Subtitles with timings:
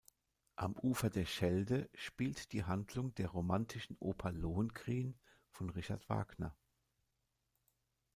[0.55, 5.13] Am Ufer der Schelde spielt die Handlung der romantischen Oper Lohengrin
[5.51, 6.57] von Richard Wagner.